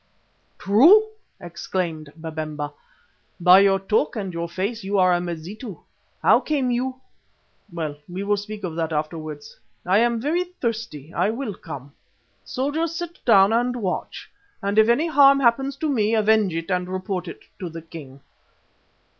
[0.57, 2.73] "True!" exclaimed Babemba.
[3.39, 5.77] "By your talk and your face you are a Mazitu.
[6.23, 6.99] How came you
[7.71, 9.59] well, we will speak of that afterwards.
[9.85, 11.13] I am very thirsty.
[11.13, 11.93] I will come.
[12.43, 16.89] Soldiers, sit down and watch, and if any harm happens to me, avenge it and
[16.89, 17.27] report
[17.59, 18.21] to the king."